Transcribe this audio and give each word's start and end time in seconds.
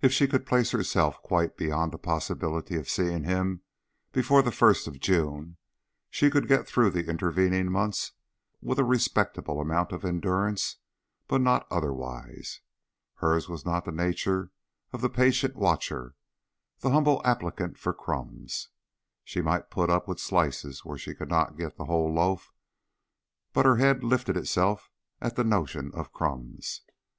If 0.00 0.10
she 0.10 0.26
could 0.26 0.46
place 0.46 0.70
herself 0.70 1.20
quite 1.20 1.58
beyond 1.58 1.92
the 1.92 1.98
possibility 1.98 2.76
of 2.76 2.88
seeing 2.88 3.24
him 3.24 3.60
before 4.10 4.40
the 4.40 4.50
first 4.50 4.86
of 4.88 4.98
June, 5.00 5.58
she 6.08 6.30
could 6.30 6.48
get 6.48 6.66
through 6.66 6.88
the 6.92 7.10
intervening 7.10 7.70
months 7.70 8.12
with 8.62 8.78
a 8.78 8.84
respectable 8.86 9.60
amount 9.60 9.92
of 9.92 10.02
endurance, 10.02 10.78
but 11.28 11.42
not 11.42 11.66
otherwise. 11.70 12.62
Hers 13.16 13.46
was 13.46 13.66
not 13.66 13.84
the 13.84 13.92
nature 13.92 14.50
of 14.94 15.02
the 15.02 15.10
patient 15.10 15.56
watcher, 15.56 16.14
the 16.78 16.92
humble 16.92 17.20
applicant 17.22 17.76
for 17.76 17.92
crumbs. 17.92 18.70
She 19.24 19.42
might 19.42 19.68
put 19.70 19.90
up 19.90 20.08
with 20.08 20.20
slices 20.20 20.86
where 20.86 20.96
she 20.96 21.14
could 21.14 21.28
not 21.28 21.58
get 21.58 21.76
the 21.76 21.84
whole 21.84 22.10
loaf, 22.14 22.50
but 23.52 23.66
her 23.66 23.76
head 23.76 24.02
lifted 24.02 24.38
itself 24.38 24.90
at 25.20 25.36
the 25.36 25.44
notion 25.44 25.92
of 25.92 26.14
crumbs. 26.14 26.80